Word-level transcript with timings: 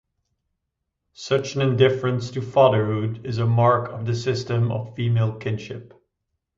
Such 1.13 1.53
an 1.53 1.61
indifference 1.61 2.31
to 2.31 2.41
fatherhood 2.41 3.23
is 3.23 3.37
a 3.37 3.45
mark 3.45 3.91
of 3.91 4.07
the 4.07 4.15
system 4.15 4.71
of 4.71 4.95
female 4.95 5.35
kinship. 5.37 5.93